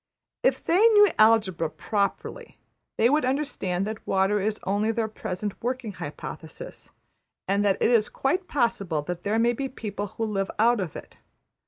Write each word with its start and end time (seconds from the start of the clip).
If 0.41 0.63
they 0.63 0.79
knew 0.79 1.11
algebra 1.19 1.69
properly, 1.69 2.57
they 2.97 3.07
would 3.07 3.23
understand 3.23 3.85
that 3.85 4.07
water 4.07 4.39
is 4.39 4.59
only 4.63 4.91
their 4.91 5.07
present 5.07 5.53
working 5.61 5.91
hypothesis, 5.91 6.89
and 7.47 7.63
that 7.63 7.77
it 7.79 7.91
is 7.91 8.09
quite 8.09 8.47
possible 8.47 9.03
there 9.03 9.37
may 9.37 9.53
be 9.53 9.69
people 9.69 10.07
who 10.07 10.23
live 10.25 10.49
out 10.57 10.79
of 10.79 10.95
it. 10.95 11.19